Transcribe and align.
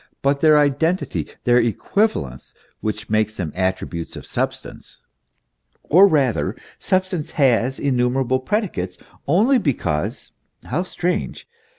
but 0.23 0.41
their 0.41 0.57
identity, 0.57 1.27
their 1.43 1.59
equivalence, 1.59 2.55
which 2.79 3.07
makes 3.07 3.37
them 3.37 3.51
attributes 3.53 4.15
of 4.15 4.25
substance. 4.25 4.97
Or 5.83 6.07
rather, 6.07 6.55
substance 6.79 7.29
has 7.37 7.77
innumerable 7.77 8.39
predicates 8.39 8.97
only 9.27 9.59
because 9.59 10.31
(how 10.65 10.81
strange!) 10.81 11.47